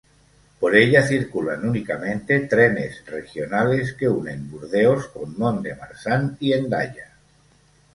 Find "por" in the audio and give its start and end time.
0.59-0.75